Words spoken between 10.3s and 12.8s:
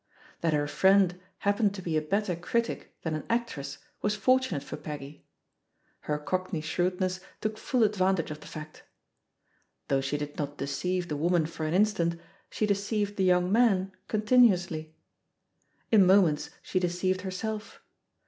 not deceive the woman for an instant, she